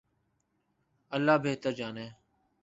[1.11, 2.07] اللہ بہتر جانے۔